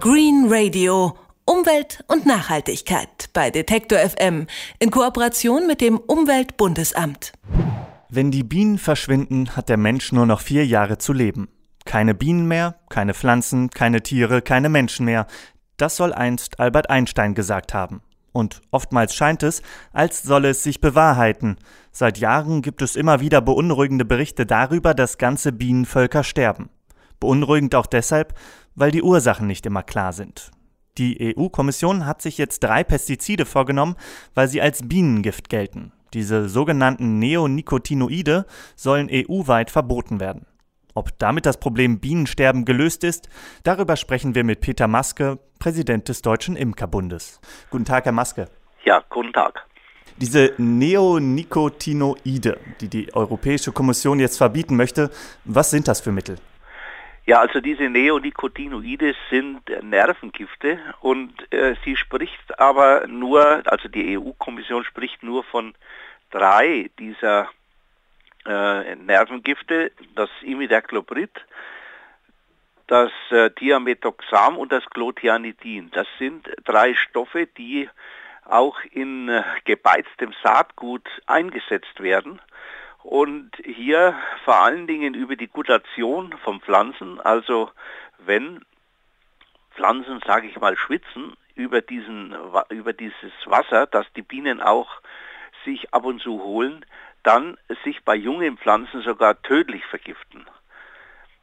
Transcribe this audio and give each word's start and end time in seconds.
Green 0.00 0.46
Radio. 0.48 1.16
Umwelt 1.44 2.04
und 2.06 2.24
Nachhaltigkeit 2.24 3.30
bei 3.32 3.50
Detektor 3.50 3.98
FM 3.98 4.46
in 4.78 4.92
Kooperation 4.92 5.66
mit 5.66 5.80
dem 5.80 5.98
Umweltbundesamt. 5.98 7.32
Wenn 8.08 8.30
die 8.30 8.44
Bienen 8.44 8.78
verschwinden, 8.78 9.56
hat 9.56 9.68
der 9.68 9.76
Mensch 9.76 10.12
nur 10.12 10.24
noch 10.24 10.40
vier 10.40 10.64
Jahre 10.64 10.98
zu 10.98 11.12
leben. 11.12 11.48
Keine 11.84 12.14
Bienen 12.14 12.46
mehr, 12.46 12.76
keine 12.90 13.12
Pflanzen, 13.12 13.70
keine 13.70 14.00
Tiere, 14.00 14.40
keine 14.40 14.68
Menschen 14.68 15.04
mehr. 15.04 15.26
Das 15.78 15.96
soll 15.96 16.12
einst 16.12 16.60
Albert 16.60 16.90
Einstein 16.90 17.34
gesagt 17.34 17.74
haben. 17.74 18.00
Und 18.30 18.60
oftmals 18.70 19.16
scheint 19.16 19.42
es, 19.42 19.62
als 19.92 20.22
solle 20.22 20.50
es 20.50 20.62
sich 20.62 20.80
bewahrheiten. 20.80 21.56
Seit 21.90 22.18
Jahren 22.18 22.62
gibt 22.62 22.82
es 22.82 22.94
immer 22.94 23.18
wieder 23.18 23.40
beunruhigende 23.40 24.04
Berichte 24.04 24.46
darüber, 24.46 24.94
dass 24.94 25.18
ganze 25.18 25.50
Bienenvölker 25.50 26.22
sterben. 26.22 26.70
Beunruhigend 27.20 27.74
auch 27.74 27.86
deshalb, 27.86 28.34
weil 28.74 28.90
die 28.90 29.02
Ursachen 29.02 29.46
nicht 29.46 29.66
immer 29.66 29.82
klar 29.82 30.12
sind. 30.12 30.50
Die 30.98 31.36
EU-Kommission 31.36 32.06
hat 32.06 32.22
sich 32.22 32.38
jetzt 32.38 32.64
drei 32.64 32.82
Pestizide 32.82 33.46
vorgenommen, 33.46 33.94
weil 34.34 34.48
sie 34.48 34.60
als 34.60 34.88
Bienengift 34.88 35.48
gelten. 35.48 35.92
Diese 36.14 36.48
sogenannten 36.48 37.18
Neonicotinoide 37.18 38.46
sollen 38.74 39.10
EU-weit 39.10 39.70
verboten 39.70 40.20
werden. 40.20 40.46
Ob 40.94 41.18
damit 41.18 41.44
das 41.46 41.60
Problem 41.60 42.00
Bienensterben 42.00 42.64
gelöst 42.64 43.04
ist, 43.04 43.28
darüber 43.62 43.94
sprechen 43.94 44.34
wir 44.34 44.42
mit 44.42 44.60
Peter 44.60 44.88
Maske, 44.88 45.38
Präsident 45.60 46.08
des 46.08 46.22
Deutschen 46.22 46.56
Imkerbundes. 46.56 47.40
Guten 47.70 47.84
Tag, 47.84 48.06
Herr 48.06 48.12
Maske. 48.12 48.48
Ja, 48.84 49.04
guten 49.08 49.32
Tag. 49.32 49.64
Diese 50.16 50.52
Neonicotinoide, 50.56 52.58
die 52.80 52.88
die 52.88 53.14
Europäische 53.14 53.70
Kommission 53.70 54.18
jetzt 54.18 54.38
verbieten 54.38 54.74
möchte, 54.74 55.10
was 55.44 55.70
sind 55.70 55.86
das 55.86 56.00
für 56.00 56.10
Mittel? 56.10 56.38
Ja, 57.28 57.40
also 57.40 57.60
diese 57.60 57.90
Neonicotinoide 57.90 59.14
sind 59.28 59.60
Nervengifte 59.82 60.78
und 61.00 61.30
äh, 61.52 61.74
sie 61.84 61.94
spricht 61.94 62.58
aber 62.58 63.06
nur, 63.06 63.60
also 63.66 63.86
die 63.86 64.16
EU-Kommission 64.16 64.82
spricht 64.82 65.22
nur 65.22 65.44
von 65.44 65.74
drei 66.30 66.88
dieser 66.98 67.50
äh, 68.46 68.94
Nervengifte, 68.94 69.92
das 70.14 70.30
Imidacloprid, 70.40 71.32
das 72.86 73.12
äh, 73.28 73.50
Thiamethoxam 73.50 74.56
und 74.56 74.72
das 74.72 74.88
Clothianidin. 74.88 75.90
Das 75.90 76.06
sind 76.18 76.48
drei 76.64 76.94
Stoffe, 76.94 77.46
die 77.46 77.90
auch 78.46 78.80
in 78.90 79.28
äh, 79.28 79.42
gebeiztem 79.66 80.32
Saatgut 80.42 81.06
eingesetzt 81.26 82.00
werden 82.00 82.40
und 83.08 83.52
hier 83.64 84.14
vor 84.44 84.62
allen 84.62 84.86
Dingen 84.86 85.14
über 85.14 85.34
die 85.34 85.46
Gutation 85.46 86.34
von 86.44 86.60
Pflanzen, 86.60 87.18
also 87.20 87.70
wenn 88.18 88.62
Pflanzen, 89.74 90.20
sage 90.26 90.46
ich 90.46 90.60
mal, 90.60 90.76
schwitzen 90.76 91.32
über, 91.54 91.80
diesen, 91.80 92.36
über 92.68 92.92
dieses 92.92 93.32
Wasser, 93.46 93.86
das 93.86 94.04
die 94.14 94.20
Bienen 94.20 94.60
auch 94.60 95.00
sich 95.64 95.94
ab 95.94 96.04
und 96.04 96.20
zu 96.20 96.42
holen, 96.42 96.84
dann 97.22 97.56
sich 97.82 98.04
bei 98.04 98.14
jungen 98.14 98.58
Pflanzen 98.58 99.00
sogar 99.00 99.40
tödlich 99.40 99.86
vergiften. 99.86 100.44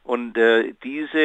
Und 0.04 0.38
äh, 0.38 0.72
diese 0.84 1.18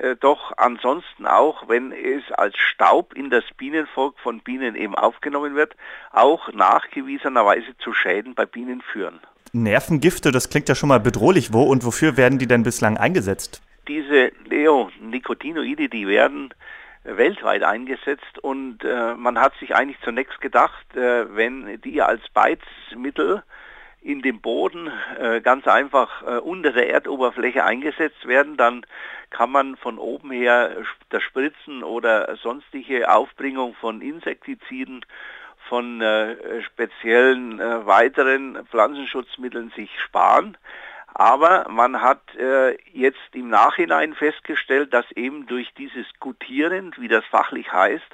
äh, 0.00 0.16
doch 0.18 0.56
ansonsten 0.56 1.26
auch, 1.26 1.68
wenn 1.68 1.92
es 1.92 2.32
als 2.32 2.56
Staub 2.56 3.12
in 3.12 3.28
das 3.28 3.44
Bienenvolk 3.58 4.18
von 4.20 4.40
Bienen 4.40 4.74
eben 4.74 4.94
aufgenommen 4.94 5.54
wird, 5.54 5.76
auch 6.12 6.50
nachgewiesenerweise 6.50 7.76
zu 7.76 7.92
Schäden 7.92 8.34
bei 8.34 8.46
Bienen 8.46 8.80
führen. 8.80 9.20
Nervengifte, 9.52 10.32
das 10.32 10.48
klingt 10.48 10.68
ja 10.68 10.74
schon 10.74 10.88
mal 10.88 11.00
bedrohlich. 11.00 11.52
Wo 11.52 11.62
und 11.62 11.84
wofür 11.84 12.16
werden 12.16 12.38
die 12.38 12.46
denn 12.46 12.62
bislang 12.62 12.96
eingesetzt? 12.96 13.62
Diese 13.86 14.32
Neonicotinoide, 14.48 15.88
die 15.88 16.06
werden 16.06 16.54
weltweit 17.04 17.62
eingesetzt 17.62 18.38
und 18.40 18.84
äh, 18.84 19.14
man 19.14 19.38
hat 19.38 19.54
sich 19.58 19.74
eigentlich 19.74 20.00
zunächst 20.02 20.40
gedacht, 20.40 20.86
äh, 20.96 21.34
wenn 21.34 21.80
die 21.82 22.00
als 22.00 22.22
Beizmittel 22.32 23.42
in 24.00 24.22
dem 24.22 24.40
Boden 24.40 24.90
äh, 25.20 25.40
ganz 25.40 25.66
einfach 25.66 26.22
äh, 26.22 26.38
unter 26.38 26.72
der 26.72 26.90
Erdoberfläche 26.90 27.64
eingesetzt 27.64 28.26
werden, 28.26 28.56
dann 28.56 28.86
kann 29.30 29.50
man 29.50 29.76
von 29.76 29.98
oben 29.98 30.30
her 30.30 30.76
das 31.10 31.22
Spritzen 31.22 31.82
oder 31.82 32.36
sonstige 32.36 33.12
Aufbringung 33.12 33.74
von 33.74 34.00
Insektiziden 34.00 35.04
von 35.72 36.02
äh, 36.02 36.36
speziellen 36.64 37.58
äh, 37.58 37.86
weiteren 37.86 38.58
Pflanzenschutzmitteln 38.70 39.72
sich 39.74 39.88
sparen. 40.00 40.58
Aber 41.14 41.66
man 41.70 42.02
hat 42.02 42.20
äh, 42.34 42.76
jetzt 42.92 43.16
im 43.32 43.48
Nachhinein 43.48 44.12
festgestellt, 44.12 44.92
dass 44.92 45.10
eben 45.12 45.46
durch 45.46 45.72
dieses 45.78 46.04
Gutieren, 46.20 46.92
wie 46.98 47.08
das 47.08 47.24
fachlich 47.24 47.72
heißt, 47.72 48.04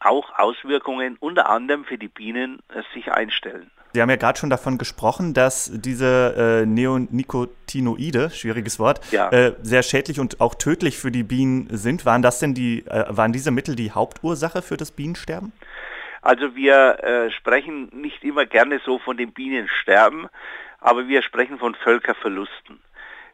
auch 0.00 0.36
Auswirkungen 0.40 1.16
unter 1.20 1.48
anderem 1.48 1.84
für 1.84 1.98
die 1.98 2.08
Bienen 2.08 2.58
äh, 2.74 2.82
sich 2.92 3.12
einstellen. 3.12 3.70
Sie 3.92 4.02
haben 4.02 4.10
ja 4.10 4.16
gerade 4.16 4.38
schon 4.38 4.50
davon 4.50 4.76
gesprochen, 4.76 5.34
dass 5.34 5.70
diese 5.72 6.62
äh, 6.62 6.66
Neonicotinoide, 6.66 8.30
schwieriges 8.30 8.80
Wort, 8.80 9.00
ja. 9.12 9.30
äh, 9.30 9.54
sehr 9.62 9.84
schädlich 9.84 10.18
und 10.18 10.40
auch 10.40 10.56
tödlich 10.56 10.98
für 10.98 11.12
die 11.12 11.22
Bienen 11.22 11.68
sind. 11.70 12.04
Waren 12.04 12.22
das 12.22 12.40
denn 12.40 12.54
die, 12.54 12.84
äh, 12.86 13.04
waren 13.08 13.32
diese 13.32 13.52
Mittel 13.52 13.76
die 13.76 13.92
Hauptursache 13.92 14.62
für 14.62 14.76
das 14.76 14.90
Bienensterben? 14.90 15.52
Also 16.22 16.56
wir 16.56 17.02
äh, 17.02 17.30
sprechen 17.30 17.90
nicht 17.92 18.24
immer 18.24 18.46
gerne 18.46 18.80
so 18.84 18.98
von 18.98 19.16
dem 19.16 19.32
Bienensterben, 19.32 20.28
aber 20.80 21.08
wir 21.08 21.22
sprechen 21.22 21.58
von 21.58 21.74
Völkerverlusten. 21.74 22.80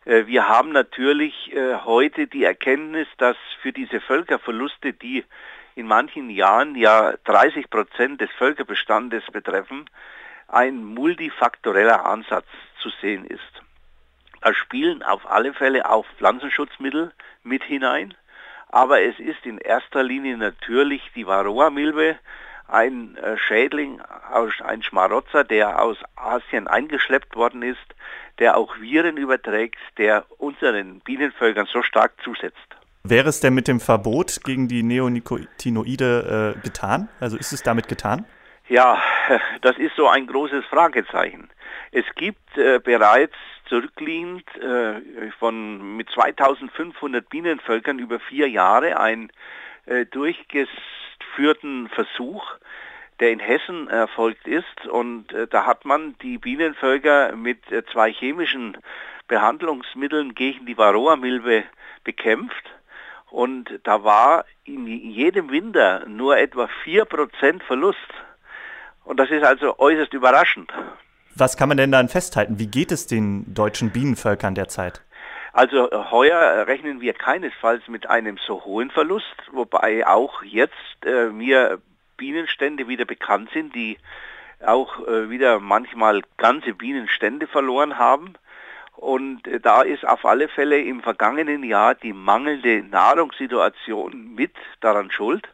Äh, 0.04 0.26
wir 0.26 0.48
haben 0.48 0.72
natürlich 0.72 1.52
äh, 1.54 1.76
heute 1.84 2.26
die 2.26 2.44
Erkenntnis, 2.44 3.08
dass 3.18 3.36
für 3.62 3.72
diese 3.72 4.00
Völkerverluste, 4.00 4.92
die 4.92 5.24
in 5.76 5.86
manchen 5.86 6.30
Jahren 6.30 6.76
ja 6.76 7.14
30 7.24 7.70
Prozent 7.70 8.20
des 8.20 8.30
Völkerbestandes 8.32 9.24
betreffen, 9.32 9.88
ein 10.48 10.84
multifaktoreller 10.84 12.04
Ansatz 12.04 12.46
zu 12.80 12.90
sehen 13.00 13.24
ist. 13.24 13.40
Da 14.40 14.52
spielen 14.52 15.02
auf 15.02 15.28
alle 15.28 15.54
Fälle 15.54 15.88
auch 15.88 16.04
Pflanzenschutzmittel 16.18 17.12
mit 17.42 17.64
hinein, 17.64 18.14
aber 18.68 19.00
es 19.00 19.18
ist 19.18 19.46
in 19.46 19.58
erster 19.58 20.02
Linie 20.02 20.36
natürlich 20.36 21.02
die 21.14 21.26
Varroa-Milbe, 21.26 22.18
ein 22.68 23.16
äh, 23.16 23.36
Schädling, 23.38 24.00
ein 24.64 24.82
Schmarotzer, 24.82 25.44
der 25.44 25.80
aus 25.80 25.98
Asien 26.16 26.66
eingeschleppt 26.66 27.36
worden 27.36 27.62
ist, 27.62 27.78
der 28.38 28.56
auch 28.56 28.76
Viren 28.80 29.16
überträgt, 29.16 29.78
der 29.98 30.24
unseren 30.38 31.00
Bienenvölkern 31.00 31.66
so 31.66 31.82
stark 31.82 32.12
zusetzt. 32.22 32.56
Wäre 33.04 33.28
es 33.28 33.40
denn 33.40 33.54
mit 33.54 33.68
dem 33.68 33.80
Verbot 33.80 34.40
gegen 34.44 34.66
die 34.66 34.82
Neonicotinoide 34.82 36.54
äh, 36.56 36.60
getan? 36.62 37.08
Also 37.20 37.36
ist 37.36 37.52
es 37.52 37.62
damit 37.62 37.86
getan? 37.86 38.24
Ja, 38.68 39.02
das 39.60 39.76
ist 39.76 39.94
so 39.96 40.08
ein 40.08 40.26
großes 40.26 40.64
Fragezeichen. 40.66 41.50
Es 41.92 42.06
gibt 42.16 42.56
äh, 42.56 42.80
bereits 42.82 43.34
zurückliegend 43.68 44.44
äh, 44.56 45.30
von 45.38 45.96
mit 45.96 46.08
2500 46.10 47.28
Bienenvölkern 47.28 47.98
über 47.98 48.20
vier 48.20 48.48
Jahre 48.48 48.98
ein 48.98 49.30
äh, 49.86 50.06
durchges 50.06 50.68
durchgeführten 51.34 51.88
Versuch, 51.88 52.44
der 53.20 53.30
in 53.30 53.38
Hessen 53.38 53.88
erfolgt 53.88 54.46
ist. 54.46 54.86
Und 54.90 55.32
äh, 55.32 55.46
da 55.46 55.66
hat 55.66 55.84
man 55.84 56.16
die 56.22 56.38
Bienenvölker 56.38 57.36
mit 57.36 57.70
äh, 57.70 57.82
zwei 57.92 58.12
chemischen 58.12 58.76
Behandlungsmitteln 59.28 60.34
gegen 60.34 60.66
die 60.66 60.76
Varroa-Milbe 60.76 61.64
bekämpft. 62.02 62.64
Und 63.30 63.80
da 63.84 64.04
war 64.04 64.44
in 64.64 64.86
jedem 64.86 65.50
Winter 65.50 66.06
nur 66.06 66.36
etwa 66.38 66.68
4% 66.84 67.62
Verlust. 67.62 67.98
Und 69.04 69.18
das 69.18 69.30
ist 69.30 69.44
also 69.44 69.78
äußerst 69.78 70.12
überraschend. 70.14 70.72
Was 71.34 71.56
kann 71.56 71.68
man 71.68 71.76
denn 71.76 71.90
dann 71.90 72.08
festhalten? 72.08 72.58
Wie 72.58 72.68
geht 72.68 72.92
es 72.92 73.06
den 73.08 73.54
deutschen 73.54 73.90
Bienenvölkern 73.90 74.54
derzeit? 74.54 75.03
Also 75.54 75.88
äh, 75.88 75.96
heuer 76.10 76.66
rechnen 76.66 77.00
wir 77.00 77.12
keinesfalls 77.12 77.86
mit 77.86 78.10
einem 78.10 78.38
so 78.38 78.64
hohen 78.64 78.90
Verlust, 78.90 79.36
wobei 79.52 80.04
auch 80.04 80.42
jetzt 80.42 81.06
äh, 81.06 81.26
mir 81.26 81.80
Bienenstände 82.16 82.88
wieder 82.88 83.04
bekannt 83.04 83.50
sind, 83.52 83.72
die 83.72 83.98
auch 84.66 85.06
äh, 85.06 85.30
wieder 85.30 85.60
manchmal 85.60 86.22
ganze 86.38 86.74
Bienenstände 86.74 87.46
verloren 87.46 87.98
haben. 87.98 88.34
Und 88.96 89.46
äh, 89.46 89.60
da 89.60 89.82
ist 89.82 90.04
auf 90.04 90.24
alle 90.24 90.48
Fälle 90.48 90.82
im 90.82 91.02
vergangenen 91.02 91.62
Jahr 91.62 91.94
die 91.94 92.12
mangelnde 92.12 92.82
Nahrungssituation 92.82 94.34
mit 94.34 94.56
daran 94.80 95.12
schuld. 95.12 95.48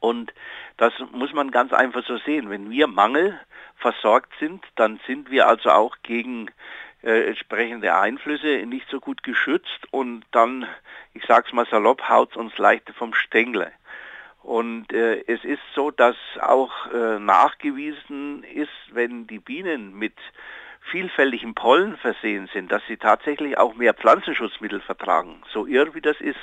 Und 0.00 0.34
das 0.76 0.92
muss 1.12 1.32
man 1.32 1.50
ganz 1.50 1.72
einfach 1.72 2.04
so 2.06 2.18
sehen. 2.18 2.50
Wenn 2.50 2.68
wir 2.70 2.88
Mangel 2.88 3.40
versorgt 3.76 4.34
sind, 4.38 4.62
dann 4.76 5.00
sind 5.06 5.30
wir 5.30 5.48
also 5.48 5.70
auch 5.70 5.96
gegen 6.02 6.50
äh, 7.02 7.28
entsprechende 7.28 7.94
Einflüsse 7.94 8.64
nicht 8.66 8.88
so 8.88 9.00
gut 9.00 9.22
geschützt 9.22 9.86
und 9.90 10.24
dann, 10.30 10.66
ich 11.14 11.24
sag's 11.26 11.52
mal 11.52 11.66
salopp, 11.66 12.08
haut's 12.08 12.36
uns 12.36 12.56
leichter 12.58 12.92
vom 12.92 13.14
Stängel. 13.14 13.70
Und 14.42 14.92
äh, 14.92 15.22
es 15.26 15.44
ist 15.44 15.62
so, 15.74 15.90
dass 15.90 16.16
auch 16.40 16.72
äh, 16.92 17.18
nachgewiesen 17.18 18.42
ist, 18.44 18.70
wenn 18.90 19.26
die 19.26 19.38
Bienen 19.38 19.94
mit 19.94 20.14
vielfältigem 20.90 21.54
Pollen 21.54 21.96
versehen 21.96 22.48
sind, 22.52 22.72
dass 22.72 22.82
sie 22.88 22.96
tatsächlich 22.96 23.56
auch 23.56 23.74
mehr 23.74 23.94
Pflanzenschutzmittel 23.94 24.80
vertragen, 24.80 25.42
so 25.52 25.66
irr 25.66 25.94
wie 25.94 26.00
das 26.00 26.20
ist. 26.20 26.38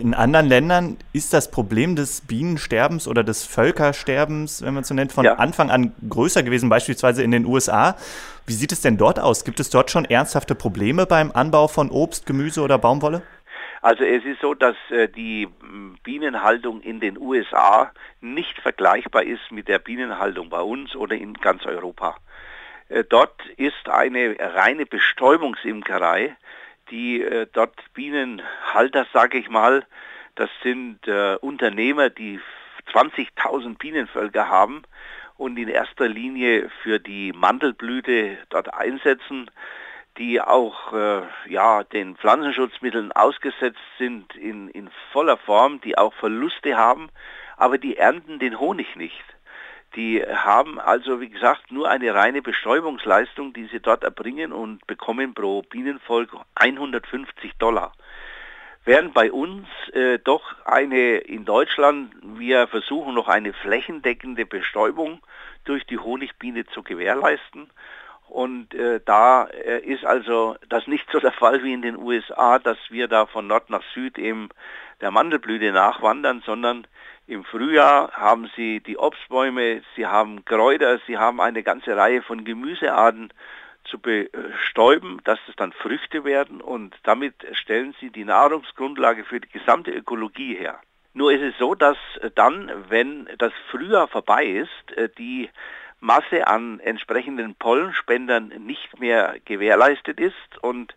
In 0.00 0.14
anderen 0.14 0.46
Ländern 0.46 0.96
ist 1.12 1.32
das 1.32 1.50
Problem 1.50 1.96
des 1.96 2.20
Bienensterbens 2.20 3.08
oder 3.08 3.24
des 3.24 3.44
Völkersterbens, 3.44 4.62
wenn 4.62 4.72
man 4.72 4.82
es 4.82 4.88
so 4.88 4.94
nennt, 4.94 5.10
von 5.10 5.24
ja. 5.24 5.34
Anfang 5.34 5.70
an 5.70 5.92
größer 6.08 6.44
gewesen, 6.44 6.68
beispielsweise 6.68 7.24
in 7.24 7.32
den 7.32 7.44
USA. 7.44 7.96
Wie 8.46 8.52
sieht 8.52 8.70
es 8.70 8.80
denn 8.80 8.96
dort 8.96 9.18
aus? 9.18 9.44
Gibt 9.44 9.58
es 9.58 9.70
dort 9.70 9.90
schon 9.90 10.04
ernsthafte 10.04 10.54
Probleme 10.54 11.04
beim 11.04 11.32
Anbau 11.32 11.66
von 11.66 11.90
Obst, 11.90 12.26
Gemüse 12.26 12.62
oder 12.62 12.78
Baumwolle? 12.78 13.22
Also 13.82 14.04
es 14.04 14.24
ist 14.24 14.40
so, 14.40 14.54
dass 14.54 14.76
äh, 14.90 15.08
die 15.08 15.48
Bienenhaltung 16.04 16.80
in 16.80 17.00
den 17.00 17.18
USA 17.18 17.90
nicht 18.20 18.56
vergleichbar 18.60 19.24
ist 19.24 19.50
mit 19.50 19.66
der 19.66 19.80
Bienenhaltung 19.80 20.48
bei 20.48 20.60
uns 20.60 20.94
oder 20.94 21.16
in 21.16 21.34
ganz 21.34 21.66
Europa. 21.66 22.16
Äh, 22.88 23.02
dort 23.02 23.34
ist 23.56 23.88
eine 23.88 24.36
reine 24.38 24.86
Bestäubungsimkerei 24.86 26.36
die 26.90 27.22
äh, 27.22 27.46
dort 27.52 27.76
Bienenhalter, 27.94 29.06
sage 29.12 29.38
ich 29.38 29.48
mal, 29.48 29.86
das 30.34 30.50
sind 30.62 31.06
äh, 31.06 31.36
Unternehmer, 31.40 32.10
die 32.10 32.40
20.000 32.92 33.76
Bienenvölker 33.78 34.48
haben 34.48 34.82
und 35.36 35.56
in 35.58 35.68
erster 35.68 36.08
Linie 36.08 36.70
für 36.82 36.98
die 36.98 37.32
Mandelblüte 37.32 38.38
dort 38.48 38.72
einsetzen, 38.74 39.50
die 40.16 40.40
auch 40.40 40.92
äh, 40.92 41.22
ja, 41.46 41.84
den 41.84 42.16
Pflanzenschutzmitteln 42.16 43.12
ausgesetzt 43.12 43.78
sind 43.98 44.34
in, 44.34 44.68
in 44.68 44.90
voller 45.12 45.36
Form, 45.36 45.80
die 45.80 45.96
auch 45.96 46.12
Verluste 46.14 46.76
haben, 46.76 47.08
aber 47.56 47.78
die 47.78 47.96
ernten 47.96 48.38
den 48.38 48.58
Honig 48.58 48.96
nicht. 48.96 49.24
Die 49.96 50.22
haben 50.22 50.78
also, 50.78 51.20
wie 51.20 51.30
gesagt, 51.30 51.72
nur 51.72 51.88
eine 51.88 52.14
reine 52.14 52.42
Bestäubungsleistung, 52.42 53.52
die 53.52 53.66
sie 53.66 53.80
dort 53.80 54.04
erbringen 54.04 54.52
und 54.52 54.86
bekommen 54.86 55.34
pro 55.34 55.62
Bienenvolk 55.62 56.30
150 56.56 57.54
Dollar. 57.58 57.92
Während 58.84 59.12
bei 59.12 59.32
uns 59.32 59.66
äh, 59.92 60.18
doch 60.18 60.54
eine 60.64 61.18
in 61.18 61.44
Deutschland, 61.44 62.14
wir 62.22 62.68
versuchen 62.68 63.14
noch 63.14 63.28
eine 63.28 63.52
flächendeckende 63.52 64.46
Bestäubung 64.46 65.20
durch 65.64 65.84
die 65.84 65.98
Honigbiene 65.98 66.64
zu 66.66 66.82
gewährleisten. 66.82 67.70
Und 68.28 68.74
äh, 68.74 69.00
da 69.04 69.44
äh, 69.44 69.80
ist 69.80 70.04
also 70.04 70.56
das 70.68 70.86
nicht 70.86 71.10
so 71.10 71.18
der 71.18 71.32
Fall 71.32 71.62
wie 71.62 71.72
in 71.72 71.82
den 71.82 71.96
USA, 71.96 72.58
dass 72.58 72.78
wir 72.90 73.08
da 73.08 73.26
von 73.26 73.46
Nord 73.46 73.70
nach 73.70 73.82
Süd 73.94 74.18
eben 74.18 74.48
der 75.00 75.10
Mandelblüte 75.10 75.72
nachwandern, 75.72 76.42
sondern 76.44 76.86
im 77.26 77.44
Frühjahr 77.44 78.12
haben 78.12 78.50
sie 78.56 78.80
die 78.80 78.98
Obstbäume, 78.98 79.82
sie 79.96 80.06
haben 80.06 80.44
Kräuter, 80.44 80.98
sie 81.06 81.18
haben 81.18 81.40
eine 81.40 81.62
ganze 81.62 81.96
Reihe 81.96 82.22
von 82.22 82.44
Gemüsearten 82.44 83.32
zu 83.84 83.98
bestäuben, 83.98 85.20
dass 85.24 85.38
es 85.48 85.56
dann 85.56 85.72
Früchte 85.72 86.24
werden 86.24 86.60
und 86.60 86.94
damit 87.04 87.34
stellen 87.52 87.94
sie 88.00 88.10
die 88.10 88.24
Nahrungsgrundlage 88.24 89.24
für 89.24 89.40
die 89.40 89.48
gesamte 89.48 89.90
Ökologie 89.90 90.54
her. 90.54 90.80
Nur 91.14 91.32
ist 91.32 91.42
es 91.42 91.58
so, 91.58 91.74
dass 91.74 91.96
dann, 92.34 92.70
wenn 92.88 93.28
das 93.38 93.52
Frühjahr 93.70 94.08
vorbei 94.08 94.44
ist, 94.44 94.96
äh, 94.96 95.08
die 95.18 95.50
Masse 96.00 96.46
an 96.46 96.80
entsprechenden 96.80 97.54
Pollenspendern 97.54 98.48
nicht 98.64 99.00
mehr 99.00 99.36
gewährleistet 99.44 100.20
ist 100.20 100.58
und 100.62 100.94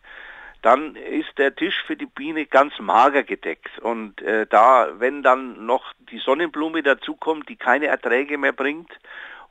dann 0.61 0.95
ist 0.95 1.37
der 1.39 1.55
Tisch 1.55 1.83
für 1.87 1.95
die 1.95 2.05
Biene 2.05 2.45
ganz 2.45 2.77
mager 2.77 3.23
gedeckt. 3.23 3.79
Und 3.79 4.21
äh, 4.21 4.45
da, 4.45 4.99
wenn 4.99 5.23
dann 5.23 5.65
noch 5.65 5.91
die 6.11 6.19
Sonnenblume 6.19 6.83
dazukommt, 6.83 7.49
die 7.49 7.55
keine 7.55 7.87
Erträge 7.87 8.37
mehr 8.37 8.53
bringt, 8.53 8.91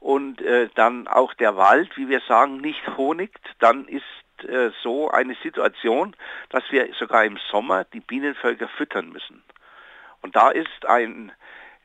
und 0.00 0.40
äh, 0.40 0.68
dann 0.74 1.06
auch 1.06 1.34
der 1.34 1.56
Wald, 1.56 1.96
wie 1.96 2.08
wir 2.08 2.20
sagen, 2.26 2.56
nicht 2.56 2.96
honigt, 2.96 3.40
dann 3.58 3.86
ist 3.86 4.02
äh, 4.48 4.70
so 4.82 5.10
eine 5.10 5.36
Situation, 5.42 6.16
dass 6.48 6.64
wir 6.70 6.88
sogar 6.98 7.24
im 7.24 7.38
Sommer 7.50 7.84
die 7.84 8.00
Bienenvölker 8.00 8.68
füttern 8.68 9.10
müssen. 9.10 9.42
Und 10.22 10.36
da 10.36 10.50
ist 10.50 10.86
ein, 10.86 11.32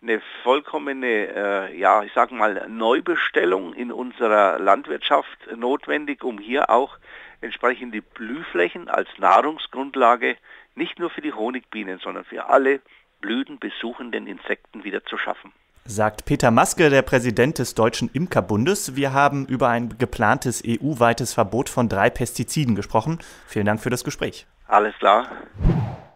eine 0.08 0.22
vollkommene, 0.44 1.08
äh, 1.08 1.80
ja, 1.80 2.04
ich 2.04 2.14
sage 2.14 2.36
mal, 2.36 2.68
Neubestellung 2.70 3.74
in 3.74 3.92
unserer 3.92 4.60
Landwirtschaft 4.60 5.38
notwendig, 5.56 6.24
um 6.24 6.38
hier 6.38 6.70
auch 6.70 6.98
entsprechende 7.42 8.02
Blühflächen 8.02 8.88
als 8.88 9.10
Nahrungsgrundlage 9.18 10.38
nicht 10.76 11.00
nur 11.00 11.10
für 11.10 11.22
die 11.22 11.34
Honigbienen, 11.34 12.00
sondern 12.00 12.24
für 12.24 12.48
alle 12.50 12.82
blütenbesuchenden 13.22 14.28
Insekten 14.28 14.84
wieder 14.84 15.04
zu 15.06 15.18
schaffen. 15.18 15.52
Sagt 15.86 16.26
Peter 16.26 16.52
Maske, 16.52 16.90
der 16.90 17.04
Präsident 17.04 17.60
des 17.60 17.76
Deutschen 17.76 18.10
Imkerbundes. 18.12 18.96
Wir 18.96 19.14
haben 19.14 19.46
über 19.46 19.70
ein 19.70 19.98
geplantes 19.98 20.64
EU-weites 20.66 21.34
Verbot 21.34 21.70
von 21.70 21.90
drei 21.90 22.10
Pestiziden 22.10 22.76
gesprochen. 22.76 23.20
Vielen 23.48 23.68
Dank 23.68 23.80
für 23.80 23.92
das 23.92 24.04
Gespräch. 24.04 24.48
Alles 24.68 24.96
klar. 24.98 25.30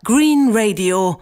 Green 0.03 0.49
Radio. 0.53 1.21